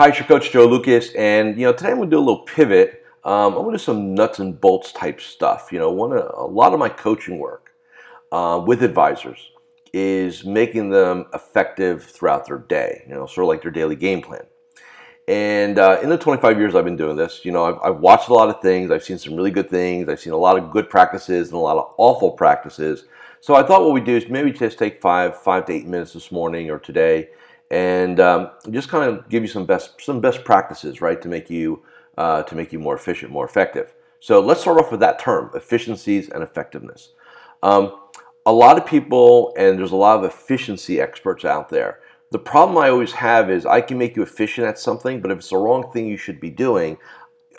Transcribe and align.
Hi, 0.00 0.08
it's 0.08 0.18
your 0.18 0.26
coach 0.26 0.50
Joe 0.50 0.66
Lukacs, 0.66 1.14
and 1.14 1.58
you 1.58 1.66
know 1.66 1.74
today 1.74 1.90
I'm 1.90 2.00
to 2.00 2.06
do 2.06 2.16
a 2.16 2.20
little 2.20 2.38
pivot. 2.38 3.04
Um, 3.22 3.54
I'm 3.54 3.66
to 3.66 3.72
do 3.72 3.76
some 3.76 4.14
nuts 4.14 4.38
and 4.38 4.58
bolts 4.58 4.92
type 4.92 5.20
stuff. 5.20 5.68
You 5.70 5.78
know, 5.78 5.90
one 5.90 6.16
a 6.16 6.46
lot 6.46 6.72
of 6.72 6.78
my 6.78 6.88
coaching 6.88 7.38
work 7.38 7.72
uh, 8.32 8.64
with 8.66 8.82
advisors 8.82 9.50
is 9.92 10.42
making 10.42 10.88
them 10.88 11.26
effective 11.34 12.02
throughout 12.02 12.46
their 12.46 12.56
day. 12.56 13.04
You 13.06 13.12
know, 13.12 13.26
sort 13.26 13.44
of 13.44 13.48
like 13.48 13.60
their 13.60 13.70
daily 13.70 13.94
game 13.94 14.22
plan. 14.22 14.46
And 15.28 15.78
uh, 15.78 16.00
in 16.02 16.08
the 16.08 16.16
25 16.16 16.58
years 16.58 16.74
I've 16.74 16.86
been 16.86 16.96
doing 16.96 17.16
this, 17.16 17.44
you 17.44 17.52
know, 17.52 17.66
I've, 17.66 17.78
I've, 17.84 18.00
watched 18.00 18.30
a 18.30 18.32
lot 18.32 18.48
of 18.48 18.62
things. 18.62 18.90
I've 18.90 19.04
seen 19.04 19.18
some 19.18 19.36
really 19.36 19.50
good 19.50 19.68
things. 19.68 20.08
I've 20.08 20.20
seen 20.20 20.32
a 20.32 20.38
lot 20.38 20.58
of 20.58 20.70
good 20.70 20.88
practices 20.88 21.48
and 21.48 21.56
a 21.58 21.60
lot 21.60 21.76
of 21.76 21.92
awful 21.98 22.30
practices. 22.30 23.04
So 23.40 23.54
I 23.54 23.62
thought 23.62 23.82
what 23.82 23.92
we 23.92 24.00
do 24.00 24.16
is 24.16 24.30
maybe 24.30 24.50
just 24.50 24.78
take 24.78 25.02
five, 25.02 25.36
five 25.36 25.66
to 25.66 25.74
eight 25.74 25.86
minutes 25.86 26.14
this 26.14 26.32
morning 26.32 26.70
or 26.70 26.78
today 26.78 27.28
and 27.70 28.18
um, 28.18 28.50
just 28.70 28.88
kind 28.88 29.08
of 29.08 29.28
give 29.28 29.42
you 29.42 29.48
some 29.48 29.66
best 29.66 30.00
some 30.00 30.20
best 30.20 30.44
practices, 30.44 31.00
right, 31.00 31.20
to 31.22 31.28
make 31.28 31.48
you 31.50 31.82
uh, 32.18 32.42
to 32.44 32.54
make 32.54 32.72
you 32.72 32.78
more 32.78 32.94
efficient, 32.94 33.32
more 33.32 33.44
effective. 33.44 33.94
So 34.18 34.40
let's 34.40 34.60
start 34.60 34.78
off 34.78 34.90
with 34.90 35.00
that 35.00 35.18
term: 35.18 35.50
efficiencies 35.54 36.28
and 36.28 36.42
effectiveness. 36.42 37.12
Um, 37.62 37.96
a 38.46 38.52
lot 38.52 38.78
of 38.78 38.86
people, 38.86 39.54
and 39.56 39.78
there's 39.78 39.92
a 39.92 39.96
lot 39.96 40.18
of 40.18 40.24
efficiency 40.24 41.00
experts 41.00 41.44
out 41.44 41.68
there. 41.68 42.00
The 42.30 42.38
problem 42.38 42.78
I 42.78 42.88
always 42.88 43.12
have 43.12 43.50
is 43.50 43.66
I 43.66 43.80
can 43.80 43.98
make 43.98 44.16
you 44.16 44.22
efficient 44.22 44.66
at 44.66 44.78
something, 44.78 45.20
but 45.20 45.30
if 45.30 45.38
it's 45.38 45.50
the 45.50 45.56
wrong 45.56 45.90
thing 45.92 46.06
you 46.06 46.16
should 46.16 46.40
be 46.40 46.50
doing, 46.50 46.96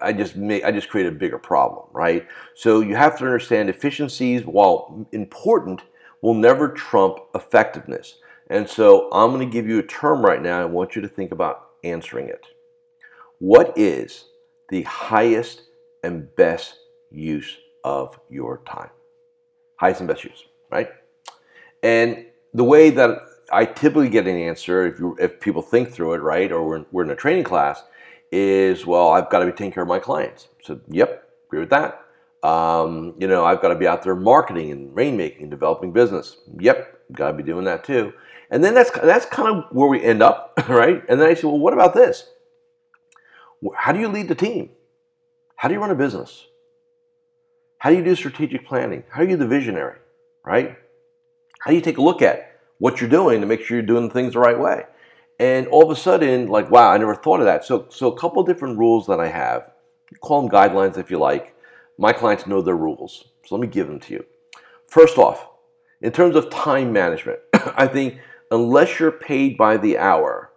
I 0.01 0.13
just 0.13 0.35
make 0.35 0.63
I 0.63 0.71
just 0.71 0.89
create 0.89 1.07
a 1.07 1.11
bigger 1.11 1.37
problem, 1.37 1.87
right? 1.93 2.27
So 2.55 2.81
you 2.81 2.95
have 2.95 3.17
to 3.19 3.25
understand 3.25 3.69
efficiencies, 3.69 4.45
while 4.45 5.07
important, 5.11 5.81
will 6.21 6.33
never 6.33 6.69
trump 6.69 7.19
effectiveness. 7.35 8.15
And 8.51 8.69
so 8.69 9.09
I'm 9.13 9.31
going 9.31 9.47
to 9.47 9.51
give 9.51 9.65
you 9.65 9.79
a 9.79 9.83
term 9.83 10.23
right 10.23 10.41
now. 10.41 10.61
I 10.61 10.65
want 10.65 10.93
you 10.93 11.01
to 11.01 11.07
think 11.07 11.31
about 11.31 11.69
answering 11.85 12.27
it. 12.27 12.45
What 13.39 13.75
is 13.77 14.25
the 14.67 14.81
highest 14.83 15.63
and 16.03 16.27
best 16.35 16.75
use 17.09 17.57
of 17.85 18.19
your 18.29 18.61
time? 18.67 18.89
Highest 19.77 20.01
and 20.01 20.07
best 20.09 20.25
use, 20.25 20.43
right? 20.69 20.89
And 21.81 22.25
the 22.53 22.65
way 22.65 22.89
that 22.89 23.19
I 23.53 23.63
typically 23.63 24.09
get 24.09 24.27
an 24.27 24.35
answer, 24.35 24.85
if, 24.85 24.99
you, 24.99 25.15
if 25.17 25.39
people 25.39 25.61
think 25.61 25.89
through 25.89 26.15
it, 26.15 26.19
right, 26.21 26.51
or 26.51 26.67
we're, 26.67 26.85
we're 26.91 27.03
in 27.05 27.09
a 27.11 27.15
training 27.15 27.45
class, 27.45 27.81
is 28.33 28.85
well, 28.85 29.11
I've 29.11 29.29
got 29.29 29.39
to 29.39 29.45
be 29.45 29.53
taking 29.53 29.71
care 29.71 29.83
of 29.83 29.89
my 29.89 29.99
clients. 29.99 30.49
So, 30.61 30.81
yep, 30.89 31.23
agree 31.47 31.61
with 31.61 31.69
that. 31.69 32.00
Um, 32.43 33.13
you 33.19 33.27
know, 33.27 33.45
I've 33.45 33.61
got 33.61 33.69
to 33.69 33.75
be 33.75 33.87
out 33.87 34.03
there 34.03 34.15
marketing 34.15 34.71
and 34.71 34.95
rainmaking 34.95 35.41
and 35.41 35.51
developing 35.51 35.91
business. 35.91 36.37
Yep, 36.59 37.01
got 37.13 37.31
to 37.31 37.33
be 37.37 37.43
doing 37.43 37.65
that 37.65 37.83
too. 37.83 38.13
And 38.49 38.63
then 38.63 38.73
that's 38.73 38.91
that's 38.91 39.25
kind 39.25 39.55
of 39.55 39.65
where 39.71 39.87
we 39.87 40.03
end 40.03 40.21
up, 40.21 40.53
right? 40.67 41.03
And 41.07 41.19
then 41.19 41.27
I 41.27 41.33
say, 41.35 41.47
well, 41.47 41.59
what 41.59 41.73
about 41.73 41.93
this? 41.93 42.29
How 43.75 43.91
do 43.91 43.99
you 43.99 44.07
lead 44.07 44.27
the 44.27 44.35
team? 44.35 44.71
How 45.55 45.67
do 45.67 45.75
you 45.75 45.79
run 45.79 45.91
a 45.91 45.95
business? 45.95 46.47
How 47.77 47.91
do 47.91 47.95
you 47.95 48.03
do 48.03 48.15
strategic 48.15 48.65
planning? 48.65 49.03
How 49.09 49.21
are 49.21 49.25
you 49.25 49.37
the 49.37 49.47
visionary, 49.47 49.97
right? 50.43 50.77
How 51.59 51.69
do 51.69 51.75
you 51.75 51.81
take 51.81 51.99
a 51.99 52.01
look 52.01 52.21
at 52.21 52.59
what 52.79 52.99
you're 52.99 53.09
doing 53.09 53.41
to 53.41 53.47
make 53.47 53.61
sure 53.61 53.77
you're 53.77 53.85
doing 53.85 54.09
things 54.09 54.33
the 54.33 54.39
right 54.39 54.59
way? 54.59 54.85
And 55.39 55.67
all 55.67 55.83
of 55.83 55.89
a 55.89 55.99
sudden, 55.99 56.47
like, 56.47 56.69
wow, 56.69 56.91
I 56.91 56.97
never 56.97 57.15
thought 57.15 57.39
of 57.39 57.45
that. 57.45 57.63
So, 57.65 57.87
so 57.89 58.11
a 58.11 58.19
couple 58.19 58.43
different 58.43 58.77
rules 58.77 59.07
that 59.07 59.19
I 59.19 59.27
have. 59.27 59.71
Call 60.21 60.41
them 60.41 60.51
guidelines 60.51 60.97
if 60.97 61.09
you 61.09 61.17
like. 61.17 61.50
My 62.01 62.13
clients 62.13 62.47
know 62.47 62.63
their 62.63 62.75
rules, 62.75 63.25
so 63.45 63.53
let 63.53 63.61
me 63.61 63.67
give 63.67 63.85
them 63.85 63.99
to 63.99 64.13
you. 64.15 64.25
First 64.87 65.19
off, 65.19 65.47
in 66.01 66.11
terms 66.11 66.35
of 66.35 66.49
time 66.49 66.91
management, 66.91 67.37
I 67.53 67.85
think 67.85 68.17
unless 68.49 68.99
you're 68.99 69.11
paid 69.11 69.55
by 69.55 69.77
the 69.77 69.99
hour, 69.99 70.51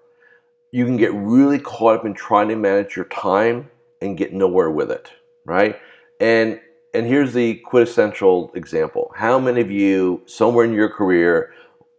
you 0.73 0.87
can 0.87 0.97
get 0.97 1.13
really 1.13 1.59
caught 1.59 1.99
up 1.99 2.07
in 2.07 2.15
trying 2.15 2.49
to 2.49 2.57
manage 2.57 2.97
your 2.97 3.05
time 3.05 3.69
and 4.01 4.17
get 4.17 4.33
nowhere 4.33 4.71
with 4.71 4.91
it, 4.91 5.11
right? 5.45 5.79
And 6.19 6.61
and 6.95 7.07
here's 7.07 7.35
the 7.35 7.57
quintessential 7.57 8.51
example. 8.55 9.13
How 9.15 9.39
many 9.39 9.61
of 9.61 9.71
you 9.71 10.23
somewhere 10.25 10.65
in 10.65 10.73
your 10.73 10.89
career 10.89 11.53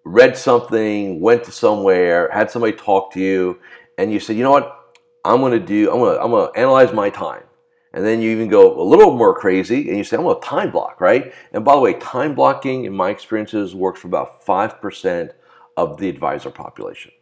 read 0.06 0.36
something, 0.36 1.20
went 1.20 1.44
to 1.44 1.52
somewhere, 1.52 2.32
had 2.32 2.50
somebody 2.50 2.74
talk 2.74 3.14
to 3.14 3.20
you, 3.20 3.60
and 4.00 4.12
you 4.12 4.20
said, 4.20 4.38
"You 4.38 4.44
know 4.44 4.50
what? 4.50 4.76
I'm 5.24 5.40
going 5.40 5.52
to 5.52 5.60
do 5.60 5.92
I'm 5.92 6.00
going 6.00 6.16
to 6.16 6.24
I'm 6.24 6.32
going 6.32 6.52
to 6.52 6.60
analyze 6.60 6.92
my 6.94 7.12
time." 7.12 7.44
And 7.96 8.06
then 8.06 8.22
you 8.22 8.30
even 8.32 8.50
go 8.50 8.80
a 8.80 8.84
little 8.84 9.16
more 9.16 9.34
crazy 9.34 9.88
and 9.88 9.98
you 9.98 10.04
say, 10.04 10.18
I'm 10.18 10.24
going 10.24 10.36
to 10.36 10.46
time 10.46 10.70
block, 10.70 11.00
right? 11.00 11.34
And 11.54 11.64
by 11.64 11.76
the 11.76 11.80
way, 11.80 11.94
time 11.94 12.36
blocking, 12.36 12.84
in 12.84 12.94
my 12.94 13.10
experiences, 13.10 13.74
works 13.74 14.02
for 14.02 14.08
about 14.08 14.46
5% 14.46 15.32
of 15.78 15.98
the 15.98 16.10
advisor 16.10 16.52
population. 16.52 17.14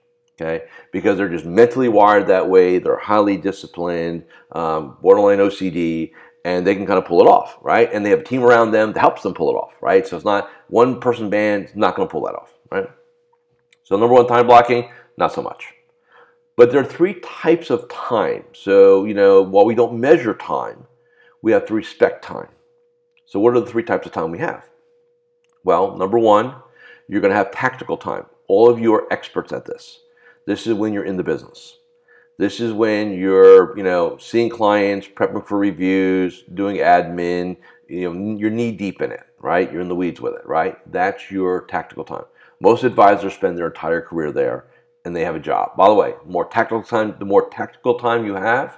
Okay, 0.42 0.66
because 0.92 1.16
they're 1.16 1.30
just 1.30 1.46
mentally 1.46 1.90
wired 1.90 2.26
that 2.26 2.50
way. 2.50 2.80
They're 2.80 2.98
highly 2.98 3.38
disciplined, 3.38 4.26
um, 4.52 4.98
borderline 5.00 5.38
OCD, 5.38 6.12
and 6.44 6.66
they 6.66 6.74
can 6.74 6.88
kind 6.88 6.98
of 6.98 7.06
pull 7.06 7.22
it 7.22 7.28
off, 7.28 7.60
right? 7.62 7.88
And 7.94 8.04
they 8.04 8.10
have 8.10 8.22
a 8.22 8.24
team 8.24 8.42
around 8.42 8.72
them 8.72 8.94
that 8.94 9.00
helps 9.00 9.22
them 9.22 9.36
pull 9.36 9.52
it 9.52 9.54
off, 9.54 9.76
right? 9.80 10.08
So 10.08 10.16
it's 10.16 10.26
not 10.26 10.50
one 10.70 11.00
person 11.00 11.30
band 11.30 11.76
not 11.76 11.96
going 11.96 12.08
to 12.08 12.12
pull 12.12 12.26
that 12.26 12.34
off, 12.34 12.52
right? 12.72 12.90
So 13.84 13.96
number 13.96 14.16
one, 14.16 14.26
time 14.26 14.48
blocking, 14.48 14.90
not 15.18 15.32
so 15.34 15.44
much. 15.44 15.72
But 16.56 16.72
there 16.72 16.82
are 16.82 16.86
three 16.86 17.16
types 17.16 17.70
of 17.70 17.90
time. 17.90 18.46
So 18.54 19.06
you 19.06 19.14
know, 19.14 19.42
while 19.42 19.66
we 19.66 19.76
don't 19.76 20.00
measure 20.00 20.34
time, 20.34 20.86
we 21.42 21.52
have 21.52 21.66
to 21.68 21.74
respect 21.74 22.24
time. 22.24 22.50
So 23.26 23.40
what 23.40 23.56
are 23.56 23.60
the 23.60 23.66
three 23.66 23.84
types 23.84 24.06
of 24.06 24.12
time 24.12 24.32
we 24.32 24.40
have? 24.40 24.70
Well, 25.64 25.98
number 25.98 26.20
one, 26.20 26.56
you're 27.08 27.22
going 27.22 27.32
to 27.32 27.38
have 27.38 27.52
tactical 27.52 27.98
time 27.98 28.26
all 28.48 28.70
of 28.70 28.80
you 28.80 28.94
are 28.94 29.12
experts 29.12 29.52
at 29.52 29.66
this. 29.66 30.02
This 30.46 30.68
is 30.68 30.74
when 30.74 30.94
you're 30.94 31.06
in 31.06 31.18
the 31.18 31.24
business. 31.24 31.80
This 32.38 32.60
is 32.60 32.74
when 32.74 33.14
you're, 33.14 33.78
you 33.78 33.84
know, 33.84 34.18
seeing 34.18 34.50
clients, 34.50 35.08
prepping 35.08 35.46
for 35.46 35.58
reviews, 35.58 36.44
doing 36.54 36.78
admin, 36.78 37.58
you 37.88 38.12
know, 38.12 38.38
you're 38.38 38.50
knee 38.50 38.72
deep 38.72 39.02
in 39.02 39.12
it, 39.12 39.24
right? 39.40 39.72
You're 39.72 39.82
in 39.82 39.88
the 39.88 39.96
weeds 39.96 40.20
with 40.20 40.34
it, 40.34 40.46
right? 40.46 40.78
That's 40.92 41.30
your 41.30 41.66
tactical 41.66 42.04
time. 42.04 42.26
Most 42.60 42.84
advisors 42.84 43.34
spend 43.34 43.58
their 43.58 43.68
entire 43.68 44.02
career 44.02 44.32
there 44.32 44.66
and 45.06 45.16
they 45.16 45.24
have 45.24 45.36
a 45.36 45.40
job. 45.40 45.76
By 45.76 45.88
the 45.88 45.94
way, 45.94 46.14
the 46.24 46.32
more 46.32 46.46
tactical 46.46 46.84
time, 46.84 47.16
the 47.20 47.26
more 47.26 47.50
tactical 47.50 48.00
time 48.00 48.26
you 48.26 48.36
have, 48.36 48.78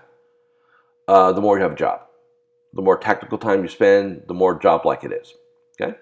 uh, 1.07 1.31
the 1.31 1.41
more 1.41 1.57
you 1.57 1.63
have 1.63 1.73
a 1.73 1.77
job. 1.77 2.01
The 2.73 2.81
more 2.81 2.97
tactical 2.97 3.37
time 3.37 3.61
you 3.61 3.69
spend, 3.69 4.23
the 4.27 4.33
more 4.33 4.59
job 4.59 4.85
like 4.85 5.03
it 5.03 5.11
is. 5.11 5.35
Okay? 5.79 5.97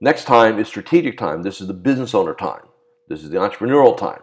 Next 0.00 0.24
time 0.24 0.58
is 0.58 0.68
strategic 0.68 1.18
time. 1.18 1.42
This 1.42 1.60
is 1.60 1.66
the 1.66 1.74
business 1.74 2.14
owner 2.14 2.34
time. 2.34 2.66
This 3.08 3.22
is 3.22 3.30
the 3.30 3.38
entrepreneurial 3.38 3.96
time. 3.96 4.22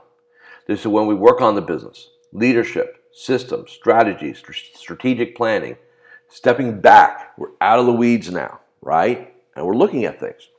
This 0.67 0.81
is 0.81 0.87
when 0.87 1.07
we 1.07 1.15
work 1.15 1.41
on 1.41 1.55
the 1.55 1.61
business, 1.61 2.09
leadership, 2.31 3.03
systems, 3.11 3.71
strategy, 3.71 4.33
strategic 4.75 5.35
planning, 5.35 5.77
stepping 6.27 6.79
back. 6.79 7.33
We're 7.37 7.49
out 7.61 7.79
of 7.79 7.85
the 7.85 7.93
weeds 7.93 8.31
now, 8.31 8.61
right? 8.81 9.33
And 9.55 9.65
we're 9.65 9.75
looking 9.75 10.05
at 10.05 10.19
things. 10.19 10.49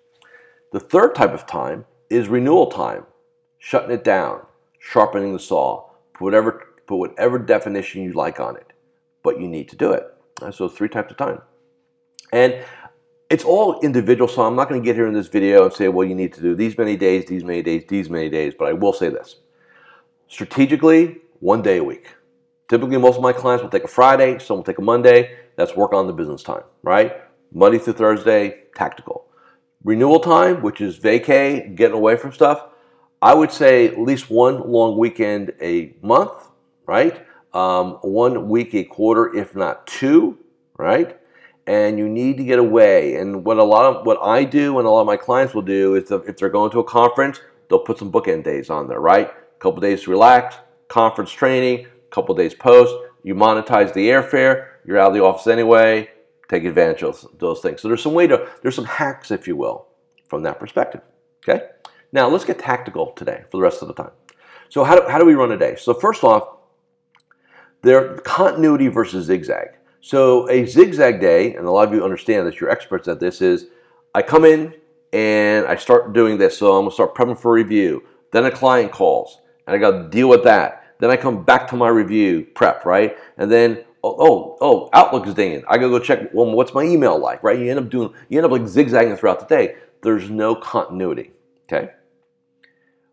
The 0.72 0.81
third 0.81 1.15
type 1.15 1.32
of 1.32 1.47
time 1.47 1.87
is 2.09 2.28
renewal 2.28 2.66
time, 2.66 3.06
shutting 3.59 3.91
it 3.91 4.04
down, 4.04 4.43
sharpening 4.80 5.32
the 5.32 5.38
saw, 5.38 5.88
put 6.14 6.24
whatever, 6.24 6.66
put 6.86 6.96
whatever 6.96 7.38
definition 7.38 8.02
you 8.02 8.12
like 8.12 8.41
on 8.41 8.56
it, 8.56 8.72
but 9.22 9.41
you 9.41 9.46
need 9.46 9.68
to 9.68 9.76
do 9.76 9.92
it. 9.92 10.12
Uh, 10.42 10.50
so 10.50 10.68
three 10.68 10.88
types 10.88 11.12
of 11.12 11.16
time. 11.16 11.41
And 12.32 12.64
it's 13.28 13.44
all 13.44 13.78
individual, 13.80 14.26
so 14.26 14.42
I'm 14.42 14.56
not 14.56 14.69
going 14.69 14.80
to 14.80 14.84
get 14.84 14.96
here 14.96 15.06
in 15.06 15.14
this 15.14 15.28
video 15.28 15.64
and 15.64 15.72
say, 15.72 15.86
well, 15.88 16.06
you 16.06 16.16
need 16.16 16.32
to 16.34 16.40
do 16.40 16.56
these 16.56 16.76
many 16.76 16.96
days, 16.96 17.26
these 17.26 17.44
many 17.44 17.62
days, 17.62 17.84
these 17.88 18.10
many 18.10 18.28
days, 18.28 18.54
but 18.58 18.66
I 18.66 18.72
will 18.72 18.92
say 18.92 19.08
this. 19.08 19.36
Strategically, 20.26 21.19
one 21.38 21.62
day 21.62 21.78
a 21.78 21.84
week. 21.84 22.08
Typically, 22.69 22.98
most 22.98 23.16
of 23.16 23.22
my 23.22 23.32
clients 23.32 23.62
will 23.62 23.70
take 23.70 23.84
a 23.84 23.88
Friday, 23.88 24.38
some 24.38 24.58
will 24.58 24.64
take 24.64 24.78
a 24.78 24.82
Monday. 24.82 25.36
That's 25.56 25.76
work 25.76 25.92
on 25.92 26.06
the 26.06 26.12
business 26.12 26.42
time, 26.42 26.62
right? 26.82 27.20
Monday 27.52 27.78
through 27.78 27.94
Thursday, 27.94 28.64
tactical. 28.74 29.26
Renewal 29.84 30.20
time, 30.20 30.62
which 30.62 30.80
is 30.80 30.98
vacay, 30.98 31.74
getting 31.74 31.96
away 31.96 32.16
from 32.16 32.32
stuff, 32.32 32.69
I 33.22 33.34
would 33.34 33.53
say 33.53 33.88
at 33.88 33.98
least 33.98 34.31
one 34.31 34.70
long 34.70 34.97
weekend 34.97 35.53
a 35.60 35.94
month, 36.03 36.32
right? 36.86 37.26
Um, 37.52 37.99
one 38.02 38.49
week 38.49 38.75
a 38.75 38.84
quarter, 38.84 39.34
if 39.37 39.55
not 39.55 39.87
two, 39.87 40.38
right? 40.78 41.20
and 41.70 41.99
you 41.99 42.08
need 42.08 42.37
to 42.37 42.44
get 42.44 42.58
away. 42.58 43.14
And 43.14 43.44
what 43.44 43.58
a 43.58 43.62
lot 43.62 43.84
of 43.84 44.05
what 44.05 44.19
I 44.20 44.43
do 44.43 44.78
and 44.78 44.88
a 44.88 44.90
lot 44.90 45.02
of 45.02 45.06
my 45.06 45.17
clients 45.17 45.55
will 45.55 45.62
do 45.62 45.94
is 45.94 46.11
if 46.11 46.37
they're 46.37 46.49
going 46.49 46.72
to 46.72 46.81
a 46.81 46.84
conference, 46.84 47.40
they'll 47.69 47.78
put 47.78 47.99
some 47.99 48.11
bookend 48.11 48.43
days 48.43 48.70
on 48.70 48.88
there, 48.88 48.99
right? 48.99 49.28
A 49.28 49.58
couple 49.61 49.81
days 49.81 50.02
to 50.02 50.11
relax, 50.11 50.56
conference 50.88 51.31
training, 51.31 51.87
a 51.87 52.11
couple 52.14 52.34
days 52.34 52.55
post. 52.55 52.93
You 53.22 53.37
monetize 53.37 53.94
the 53.94 54.08
airfare. 54.08 54.67
You're 54.84 54.99
out 54.99 55.08
of 55.08 55.14
the 55.14 55.22
office 55.22 55.46
anyway. 55.46 56.11
Take 56.49 56.64
advantage 56.64 57.05
of 57.05 57.25
those 57.38 57.61
things. 57.61 57.81
So 57.81 57.87
there's 57.87 58.02
some 58.02 58.14
way 58.14 58.26
to 58.26 58.49
there's 58.62 58.75
some 58.75 58.87
hacks, 58.87 59.31
if 59.31 59.46
you 59.46 59.55
will, 59.55 59.87
from 60.28 60.43
that 60.43 60.58
perspective. 60.58 61.02
Okay. 61.49 61.67
Now 62.12 62.28
let's 62.28 62.44
get 62.44 62.58
tactical 62.58 63.12
today 63.12 63.44
for 63.50 63.58
the 63.58 63.62
rest 63.62 63.82
of 63.82 63.88
the 63.88 63.94
time. 63.94 64.12
So 64.68 64.84
how 64.84 64.96
do, 64.96 65.08
how 65.08 65.18
do 65.18 65.24
we 65.24 65.34
run 65.34 65.52
a 65.52 65.56
day? 65.56 65.76
So 65.76 65.94
first 65.94 66.24
off, 66.24 66.56
there 67.82 68.18
continuity 68.18 68.88
versus 68.88 69.26
zigzag. 69.26 69.68
So 70.00 70.48
a 70.50 70.66
zigzag 70.66 71.20
day, 71.20 71.54
and 71.54 71.66
a 71.66 71.70
lot 71.70 71.88
of 71.88 71.94
you 71.94 72.04
understand 72.04 72.46
that 72.46 72.60
you're 72.60 72.70
experts 72.70 73.08
at 73.08 73.20
this, 73.20 73.40
is 73.40 73.66
I 74.14 74.22
come 74.22 74.44
in 74.44 74.74
and 75.12 75.66
I 75.66 75.76
start 75.76 76.12
doing 76.12 76.38
this. 76.38 76.58
So 76.58 76.76
I'm 76.76 76.84
gonna 76.84 76.92
start 76.92 77.14
prepping 77.14 77.38
for 77.38 77.52
a 77.52 77.54
review. 77.54 78.04
Then 78.32 78.44
a 78.44 78.50
client 78.50 78.92
calls 78.92 79.40
and 79.66 79.74
I 79.74 79.78
gotta 79.78 80.08
deal 80.08 80.28
with 80.28 80.44
that. 80.44 80.84
Then 80.98 81.10
I 81.10 81.16
come 81.16 81.44
back 81.44 81.68
to 81.68 81.76
my 81.76 81.88
review 81.88 82.46
prep, 82.54 82.84
right? 82.84 83.16
And 83.38 83.50
then 83.50 83.84
oh 84.02 84.16
oh, 84.18 84.58
oh 84.60 84.90
Outlook 84.92 85.26
is 85.26 85.34
dinging. 85.34 85.64
I 85.68 85.76
gotta 85.76 85.90
go 85.90 85.98
check. 85.98 86.30
Well, 86.32 86.50
what's 86.50 86.74
my 86.74 86.82
email 86.82 87.18
like, 87.18 87.42
right? 87.42 87.58
You 87.58 87.70
end 87.70 87.78
up 87.78 87.88
doing 87.88 88.12
you 88.28 88.38
end 88.38 88.44
up 88.44 88.52
like 88.52 88.66
zigzagging 88.66 89.16
throughout 89.16 89.40
the 89.40 89.54
day. 89.54 89.76
There's 90.02 90.30
no 90.30 90.54
continuity. 90.54 91.32
Okay. 91.64 91.90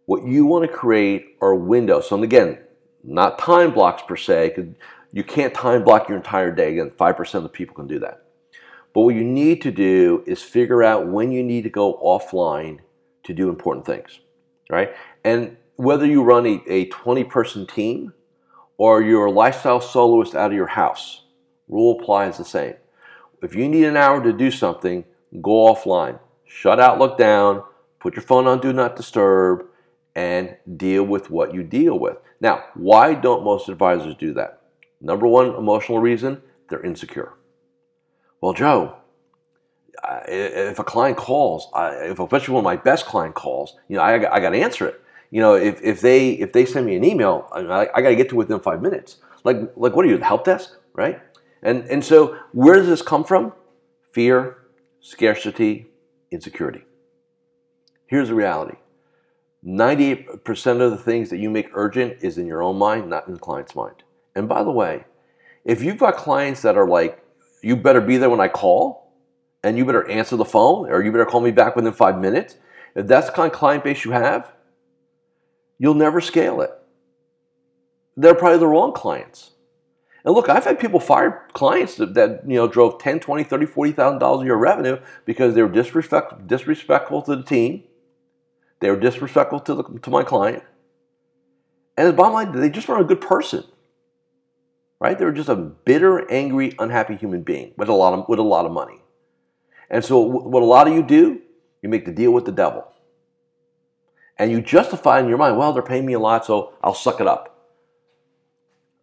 What 0.07 0.25
you 0.25 0.45
want 0.45 0.63
to 0.63 0.75
create 0.75 1.35
are 1.41 1.53
windows. 1.53 2.07
So 2.07 2.23
again, 2.23 2.59
not 3.03 3.37
time 3.37 3.73
blocks 3.73 4.01
per 4.01 4.15
se, 4.15 4.53
because 4.55 4.71
you 5.11 5.21
can't 5.21 5.53
time 5.53 5.83
block 5.83 6.07
your 6.07 6.17
entire 6.17 6.49
day. 6.49 6.71
Again, 6.71 6.91
five 6.97 7.17
percent 7.17 7.43
of 7.43 7.51
the 7.51 7.55
people 7.55 7.75
can 7.75 7.87
do 7.87 7.99
that. 7.99 8.23
But 8.93 9.01
what 9.01 9.15
you 9.15 9.25
need 9.25 9.61
to 9.63 9.71
do 9.71 10.23
is 10.25 10.41
figure 10.41 10.81
out 10.81 11.07
when 11.07 11.33
you 11.33 11.43
need 11.43 11.63
to 11.63 11.69
go 11.69 11.99
offline 12.01 12.79
to 13.23 13.33
do 13.33 13.49
important 13.49 13.85
things, 13.85 14.21
right? 14.69 14.95
And 15.25 15.57
whether 15.75 16.05
you 16.05 16.23
run 16.23 16.45
a, 16.45 16.63
a 16.67 16.85
20 16.85 17.25
person 17.25 17.67
team 17.67 18.13
or 18.77 19.01
you're 19.01 19.25
a 19.25 19.31
lifestyle 19.31 19.81
soloist 19.81 20.35
out 20.35 20.51
of 20.51 20.55
your 20.55 20.67
house, 20.67 21.23
rule 21.67 21.99
applies 21.99 22.37
the 22.37 22.45
same. 22.45 22.75
If 23.43 23.55
you 23.55 23.67
need 23.67 23.83
an 23.83 23.97
hour 23.97 24.23
to 24.23 24.31
do 24.31 24.49
something, 24.51 25.03
go 25.41 25.73
offline. 25.73 26.17
Shut 26.45 26.79
Outlook 26.79 27.17
down, 27.17 27.61
put 27.99 28.15
your 28.15 28.23
phone 28.23 28.47
on 28.47 28.61
Do 28.61 28.71
Not 28.71 28.95
Disturb, 28.95 29.67
and 30.17 30.57
deal 30.77 31.03
with 31.03 31.29
what 31.29 31.53
you 31.53 31.61
deal 31.61 31.97
with. 31.97 32.17
Now, 32.41 32.63
why 32.73 33.13
don't 33.13 33.43
most 33.43 33.69
advisors 33.69 34.15
do 34.15 34.33
that? 34.33 34.61
Number 34.99 35.27
one 35.27 35.53
emotional 35.53 35.99
reason 35.99 36.41
they're 36.69 36.83
insecure. 36.83 37.33
Well, 38.41 38.53
Joe, 38.53 38.95
if 40.27 40.79
a 40.79 40.83
client 40.83 41.17
calls, 41.17 41.69
if 41.75 42.19
especially 42.19 42.55
one 42.55 42.61
of 42.61 42.65
my 42.65 42.77
best 42.77 43.05
client 43.05 43.35
calls, 43.35 43.77
you 43.87 43.95
know, 43.95 44.01
I, 44.01 44.15
I 44.35 44.39
got 44.39 44.49
to 44.49 44.57
answer 44.57 44.87
it. 44.87 44.99
You 45.29 45.39
know, 45.39 45.53
if, 45.53 45.81
if 45.83 46.01
they 46.01 46.31
if 46.31 46.51
they 46.51 46.65
send 46.65 46.87
me 46.87 46.95
an 46.95 47.03
email, 47.03 47.47
I, 47.51 47.87
I 47.93 48.01
got 48.01 48.09
to 48.09 48.15
get 48.15 48.29
to 48.29 48.35
within 48.35 48.59
five 48.59 48.81
minutes. 48.81 49.17
Like 49.43 49.57
like 49.75 49.95
what 49.95 50.03
are 50.03 50.09
you, 50.09 50.17
the 50.17 50.25
help 50.25 50.45
desk, 50.45 50.75
right? 50.93 51.21
And 51.61 51.83
and 51.85 52.03
so 52.03 52.37
where 52.53 52.75
does 52.75 52.87
this 52.87 53.03
come 53.03 53.23
from? 53.23 53.53
Fear, 54.13 54.57
scarcity, 54.99 55.87
insecurity. 56.31 56.85
Here's 58.07 58.29
the 58.29 58.35
reality. 58.35 58.77
98% 59.67 60.81
of 60.81 60.91
the 60.91 60.97
things 60.97 61.29
that 61.29 61.37
you 61.37 61.49
make 61.49 61.67
urgent 61.73 62.17
is 62.21 62.37
in 62.37 62.47
your 62.47 62.63
own 62.63 62.77
mind, 62.77 63.09
not 63.09 63.27
in 63.27 63.33
the 63.33 63.39
client's 63.39 63.75
mind. 63.75 64.03
And 64.33 64.47
by 64.47 64.63
the 64.63 64.71
way, 64.71 65.05
if 65.65 65.83
you've 65.83 65.97
got 65.97 66.15
clients 66.15 66.61
that 66.61 66.77
are 66.77 66.87
like, 66.87 67.21
you 67.61 67.75
better 67.75 67.99
be 67.99 68.17
there 68.17 68.29
when 68.29 68.39
I 68.39 68.47
call, 68.47 69.07
and 69.63 69.77
you 69.77 69.85
better 69.85 70.09
answer 70.09 70.37
the 70.37 70.45
phone 70.45 70.89
or 70.89 71.03
you 71.03 71.11
better 71.11 71.25
call 71.25 71.41
me 71.41 71.51
back 71.51 71.75
within 71.75 71.91
five 71.91 72.17
minutes, 72.19 72.55
if 72.95 73.07
that's 73.07 73.27
the 73.27 73.33
kind 73.33 73.51
of 73.51 73.57
client 73.57 73.83
base 73.83 74.05
you 74.05 74.11
have, 74.11 74.53
you'll 75.77 75.93
never 75.93 76.21
scale 76.21 76.61
it. 76.61 76.71
They're 78.15 78.35
probably 78.35 78.59
the 78.59 78.67
wrong 78.67 78.93
clients. 78.93 79.51
And 80.23 80.33
look, 80.33 80.49
I've 80.49 80.65
had 80.65 80.79
people 80.79 80.99
fire 80.99 81.47
clients 81.53 81.95
that, 81.95 82.13
that 82.15 82.41
you 82.47 82.55
know 82.55 82.67
drove 82.67 82.99
10, 82.99 83.19
20, 83.19 83.43
30, 83.43 83.65
40,000 83.65 84.19
dollars 84.19 84.41
a 84.41 84.45
year 84.45 84.55
revenue 84.55 84.99
because 85.25 85.53
they 85.53 85.61
were 85.61 85.69
disrespect, 85.69 86.47
disrespectful 86.47 87.21
to 87.23 87.35
the 87.35 87.43
team. 87.43 87.83
They 88.79 88.89
were 88.89 88.99
disrespectful 88.99 89.59
to 89.61 89.75
the, 89.75 89.83
to 89.83 90.09
my 90.09 90.23
client. 90.23 90.63
And 91.97 92.07
the 92.07 92.13
bottom 92.13 92.33
line, 92.33 92.51
they 92.51 92.69
just 92.69 92.87
weren't 92.87 93.01
a 93.01 93.05
good 93.05 93.21
person. 93.21 93.63
Right? 94.99 95.17
They 95.17 95.25
were 95.25 95.31
just 95.31 95.49
a 95.49 95.55
bitter, 95.55 96.29
angry, 96.31 96.75
unhappy 96.79 97.15
human 97.15 97.43
being 97.43 97.73
with 97.77 97.89
a 97.89 97.93
lot 97.93 98.13
of 98.13 98.27
with 98.29 98.39
a 98.39 98.43
lot 98.43 98.65
of 98.65 98.71
money. 98.71 99.01
And 99.89 100.03
so, 100.03 100.19
what 100.19 100.63
a 100.63 100.65
lot 100.65 100.87
of 100.87 100.93
you 100.93 101.03
do, 101.03 101.41
you 101.81 101.89
make 101.89 102.05
the 102.05 102.11
deal 102.11 102.31
with 102.31 102.45
the 102.45 102.51
devil. 102.51 102.87
And 104.37 104.51
you 104.51 104.61
justify 104.61 105.19
in 105.19 105.27
your 105.27 105.37
mind, 105.37 105.57
well, 105.57 105.73
they're 105.73 105.81
paying 105.81 106.05
me 106.05 106.13
a 106.13 106.19
lot, 106.19 106.45
so 106.45 106.73
I'll 106.83 106.93
suck 106.93 107.19
it 107.19 107.27
up. 107.27 107.57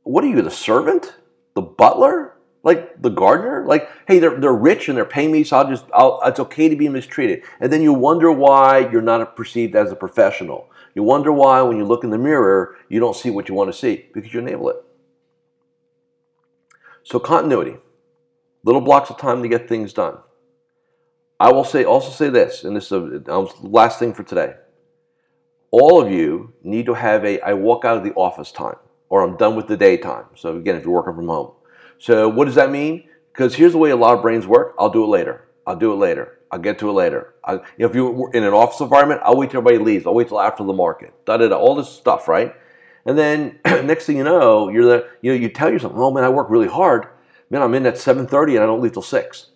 What 0.03 0.23
are 0.23 0.29
you, 0.29 0.43
the 0.43 0.50
servant? 0.50 1.15
The 1.55 1.62
butler? 1.62 2.34
Like 2.65 3.01
the 3.01 3.11
gardener? 3.11 3.65
Like, 3.67 3.89
hey, 4.09 4.19
they're, 4.19 4.41
they're 4.41 4.53
rich 4.53 4.89
and 4.89 4.97
they're 4.97 5.05
paying 5.05 5.31
me, 5.31 5.45
so 5.45 5.59
I'll 5.59 5.69
just, 5.69 5.85
I'll, 5.93 6.21
it's 6.25 6.41
okay 6.41 6.69
to 6.69 6.77
be 6.77 6.89
mistreated. 6.89 7.45
And 7.61 7.73
then 7.73 7.83
you 7.83 7.93
wonder 7.93 8.33
why 8.33 8.91
you're 8.91 9.03
not 9.03 9.37
perceived 9.37 9.77
as 9.77 9.93
a 9.93 9.97
professional. 9.97 10.71
You 10.95 11.03
wonder 11.03 11.33
why 11.33 11.61
when 11.63 11.77
you 11.77 11.85
look 11.85 12.05
in 12.05 12.11
the 12.11 12.19
mirror, 12.19 12.77
you 12.89 12.99
don't 12.99 13.15
see 13.15 13.31
what 13.31 13.49
you 13.49 13.55
want 13.55 13.71
to 13.71 13.79
see 13.79 14.09
because 14.13 14.33
you 14.33 14.41
enable 14.41 14.71
it. 14.71 14.77
So, 17.03 17.21
continuity 17.21 17.77
little 18.65 18.81
blocks 18.81 19.11
of 19.11 19.19
time 19.19 19.43
to 19.43 19.49
get 19.49 19.69
things 19.69 19.93
done. 19.93 20.17
I 21.39 21.53
will 21.53 21.65
say 21.65 21.85
also 21.85 22.11
say 22.11 22.31
this, 22.31 22.65
and 22.65 22.75
this 22.75 22.85
is 22.85 22.91
the 22.91 23.53
last 23.63 23.99
thing 23.99 24.15
for 24.15 24.23
today. 24.23 24.55
All 25.71 26.01
of 26.01 26.11
you 26.11 26.55
need 26.63 26.87
to 26.87 26.95
have 26.95 27.25
a 27.25 27.41
I 27.41 27.53
walk 27.53 27.85
out 27.85 27.99
of 27.99 28.05
the 28.05 28.15
office 28.15 28.51
time, 28.51 28.77
or 29.09 29.23
I'm 29.23 29.37
done 29.37 29.55
with 29.55 29.67
the 29.67 29.77
daytime. 29.77 30.27
So 30.37 30.57
again, 30.57 30.77
if 30.77 30.85
you're 30.85 30.95
working 30.95 31.15
from 31.15 31.29
home, 31.29 31.53
so 31.99 32.29
what 32.29 32.46
does 32.46 32.55
that 32.55 32.70
mean? 32.70 33.08
Because 33.32 33.55
here's 33.55 33.73
the 33.73 33.79
way 33.79 33.91
a 33.91 33.96
lot 33.96 34.14
of 34.14 34.23
brains 34.23 34.46
work. 34.46 34.75
I'll 34.79 34.91
do 34.91 35.05
it 35.05 35.08
later. 35.08 35.44
I'll 35.67 35.76
do 35.76 35.93
it 35.93 35.96
later. 35.96 36.38
I'll 36.50 36.61
get 36.61 36.79
to 36.81 36.88
it 36.88 36.93
later. 36.93 37.35
I, 37.44 37.61
if 37.79 37.94
you're 37.94 38.31
in 38.32 38.44
an 38.44 38.52
office 38.52 38.81
environment, 38.81 39.23
I'll 39.25 39.37
wait 39.37 39.50
till 39.50 39.58
everybody 39.58 39.85
leaves. 39.85 40.06
I'll 40.06 40.14
wait 40.14 40.29
till 40.29 40.41
after 40.41 40.62
the 40.62 40.73
market. 40.73 41.12
Da 41.25 41.37
da 41.37 41.49
da. 41.49 41.56
All 41.56 41.75
this 41.75 41.88
stuff, 41.88 42.29
right? 42.29 42.55
And 43.05 43.19
then 43.19 43.58
next 43.64 44.06
thing 44.06 44.17
you 44.17 44.25
know, 44.25 44.69
you're 44.69 44.85
the 44.85 45.08
you 45.20 45.32
know 45.32 45.38
you 45.38 45.49
tell 45.49 45.70
yourself, 45.70 45.93
oh 45.96 46.11
man, 46.11 46.25
I 46.25 46.29
work 46.29 46.49
really 46.50 46.69
hard. 46.69 47.08
Man, 47.50 47.62
I'm 47.62 47.75
in 47.75 47.87
at 47.87 47.94
7:30 47.94 48.55
and 48.55 48.62
I 48.62 48.67
don't 48.67 48.81
leave 48.81 48.93
till 48.93 49.02
six. 49.02 49.50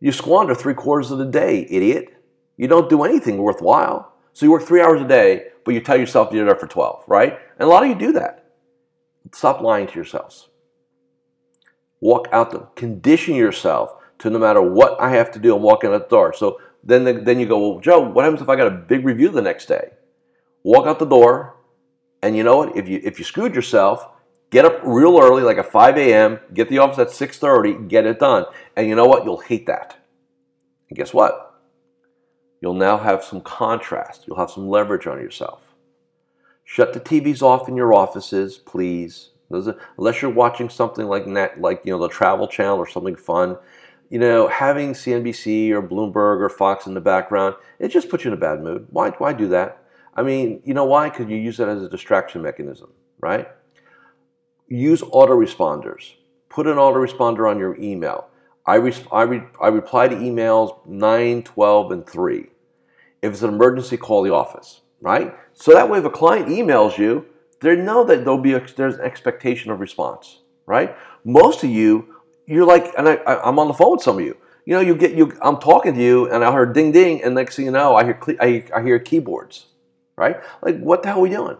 You 0.00 0.12
squander 0.12 0.54
three 0.54 0.74
quarters 0.74 1.10
of 1.10 1.18
the 1.18 1.24
day, 1.24 1.66
idiot. 1.70 2.14
You 2.56 2.68
don't 2.68 2.88
do 2.88 3.02
anything 3.02 3.38
worthwhile. 3.38 4.12
So 4.32 4.46
you 4.46 4.52
work 4.52 4.64
three 4.64 4.82
hours 4.82 5.00
a 5.00 5.08
day, 5.08 5.48
but 5.64 5.74
you 5.74 5.80
tell 5.80 5.96
yourself 5.96 6.32
you're 6.32 6.44
there 6.44 6.56
for 6.56 6.66
12, 6.66 7.04
right? 7.06 7.38
And 7.58 7.66
a 7.66 7.70
lot 7.70 7.84
of 7.84 7.88
you 7.88 7.94
do 7.94 8.12
that. 8.12 8.50
Stop 9.32 9.60
lying 9.60 9.86
to 9.86 9.94
yourselves. 9.94 10.48
Walk 12.04 12.28
out 12.30 12.50
the 12.50 12.60
condition 12.76 13.34
yourself 13.34 13.94
to 14.18 14.30
no 14.30 14.38
matter 14.38 14.62
what 14.62 15.00
I 15.00 15.10
have 15.10 15.32
to 15.32 15.38
do, 15.38 15.56
I'm 15.56 15.62
walking 15.62 15.90
out 15.90 16.08
the 16.08 16.16
door. 16.16 16.32
So 16.32 16.60
then, 16.84 17.04
the, 17.04 17.14
then 17.14 17.40
you 17.40 17.46
go, 17.46 17.58
well, 17.58 17.80
Joe, 17.80 18.00
what 18.00 18.24
happens 18.24 18.42
if 18.42 18.48
I 18.48 18.56
got 18.56 18.68
a 18.68 18.70
big 18.70 19.04
review 19.04 19.30
the 19.30 19.42
next 19.42 19.66
day? 19.66 19.90
Walk 20.62 20.86
out 20.86 20.98
the 20.98 21.06
door, 21.06 21.56
and 22.22 22.36
you 22.36 22.44
know 22.44 22.58
what? 22.58 22.76
If 22.76 22.88
you 22.88 23.00
if 23.02 23.18
you 23.18 23.24
screwed 23.24 23.54
yourself, 23.54 24.06
Get 24.54 24.64
up 24.64 24.78
real 24.84 25.18
early, 25.20 25.42
like 25.42 25.58
at 25.58 25.72
5 25.72 25.96
a.m., 25.96 26.38
get 26.54 26.68
the 26.68 26.78
office 26.78 27.00
at 27.00 27.08
6.30, 27.08 27.88
get 27.88 28.06
it 28.06 28.20
done. 28.20 28.44
And 28.76 28.88
you 28.88 28.94
know 28.94 29.04
what? 29.04 29.24
You'll 29.24 29.40
hate 29.40 29.66
that. 29.66 29.96
And 30.88 30.96
guess 30.96 31.12
what? 31.12 31.60
You'll 32.60 32.74
now 32.74 32.98
have 32.98 33.24
some 33.24 33.40
contrast. 33.40 34.28
You'll 34.28 34.38
have 34.38 34.52
some 34.52 34.68
leverage 34.68 35.08
on 35.08 35.18
yourself. 35.18 35.74
Shut 36.62 36.92
the 36.92 37.00
TVs 37.00 37.42
off 37.42 37.68
in 37.68 37.74
your 37.74 37.92
offices, 37.92 38.56
please. 38.56 39.30
Unless 39.98 40.22
you're 40.22 40.30
watching 40.30 40.68
something 40.68 41.06
like 41.06 41.26
that, 41.34 41.60
like 41.60 41.82
you 41.84 41.92
know 41.92 42.00
the 42.00 42.08
Travel 42.08 42.48
Channel 42.48 42.78
or 42.78 42.88
something 42.88 43.16
fun, 43.16 43.56
you 44.10 44.18
know, 44.18 44.48
having 44.48 44.92
CNBC 44.92 45.70
or 45.70 45.82
Bloomberg 45.82 46.40
or 46.40 46.48
Fox 46.48 46.86
in 46.86 46.94
the 46.94 47.00
background, 47.00 47.54
it 47.78 47.88
just 47.88 48.08
puts 48.08 48.24
you 48.24 48.30
in 48.30 48.36
a 48.36 48.40
bad 48.40 48.62
mood. 48.62 48.86
Why? 48.90 49.10
Why 49.10 49.32
do 49.32 49.48
that? 49.48 49.82
I 50.14 50.22
mean, 50.22 50.62
you 50.64 50.74
know 50.74 50.84
why? 50.84 51.08
Because 51.10 51.28
you 51.28 51.36
use 51.36 51.58
it 51.58 51.68
as 51.68 51.82
a 51.82 51.88
distraction 51.88 52.42
mechanism, 52.42 52.92
right? 53.20 53.48
use 54.68 55.02
autoresponders. 55.02 56.14
Put 56.48 56.66
an 56.66 56.76
autoresponder 56.76 57.50
on 57.50 57.58
your 57.58 57.76
email. 57.80 58.28
I, 58.66 58.76
I, 59.12 59.22
re- 59.22 59.42
I 59.60 59.68
reply 59.68 60.08
to 60.08 60.16
emails 60.16 60.86
9, 60.86 61.42
12, 61.42 61.92
and 61.92 62.06
3. 62.06 62.46
If 63.22 63.32
it's 63.32 63.42
an 63.42 63.50
emergency, 63.50 63.96
call 63.96 64.22
the 64.22 64.32
office, 64.32 64.80
right? 65.00 65.34
So 65.52 65.72
that 65.72 65.90
way, 65.90 65.98
if 65.98 66.04
a 66.04 66.10
client 66.10 66.48
emails 66.48 66.98
you, 66.98 67.26
they 67.64 67.76
know 67.76 68.04
that 68.04 68.24
there'll 68.24 68.38
be 68.38 68.52
there's 68.52 68.96
an 68.96 69.00
expectation 69.00 69.70
of 69.70 69.80
response, 69.80 70.40
right? 70.66 70.94
Most 71.24 71.64
of 71.64 71.70
you, 71.70 72.14
you're 72.46 72.66
like, 72.66 72.92
and 72.98 73.08
I, 73.08 73.14
I, 73.14 73.48
am 73.48 73.58
on 73.58 73.68
the 73.68 73.74
phone 73.74 73.92
with 73.92 74.02
some 74.02 74.18
of 74.18 74.24
you. 74.24 74.36
You 74.66 74.74
know, 74.74 74.80
you 74.80 74.94
get 74.94 75.14
you. 75.14 75.32
I'm 75.40 75.58
talking 75.58 75.94
to 75.94 76.02
you, 76.02 76.30
and 76.30 76.44
I 76.44 76.52
heard 76.52 76.74
ding 76.74 76.92
ding, 76.92 77.22
and 77.22 77.34
next 77.34 77.56
thing 77.56 77.64
you 77.64 77.70
know, 77.70 77.96
I 77.96 78.04
hear 78.04 78.20
I, 78.38 78.64
I 78.74 78.82
hear 78.82 78.98
keyboards, 78.98 79.66
right? 80.16 80.36
Like, 80.62 80.78
what 80.78 81.02
the 81.02 81.08
hell 81.08 81.18
are 81.18 81.22
we 81.22 81.30
doing? 81.30 81.56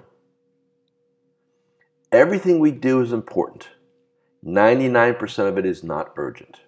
Everything 2.13 2.61
we 2.61 2.71
do 2.71 3.01
is 3.01 3.13
important. 3.13 3.69
99% 4.47 5.49
of 5.49 5.57
it 5.57 5.65
is 5.65 5.83
not 5.83 6.13
urgent. 6.17 6.61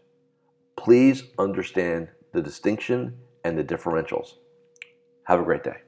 Please 0.76 1.24
understand 1.38 2.08
the 2.32 2.40
distinction 2.40 3.18
and 3.44 3.58
the 3.58 3.64
differentials. 3.64 4.34
Have 5.24 5.40
a 5.40 5.44
great 5.44 5.62
day. 5.62 5.85